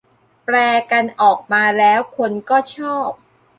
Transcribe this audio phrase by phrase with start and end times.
[0.45, 0.57] แปล
[0.91, 3.09] กันออกมาแล้วคนก็ชอบ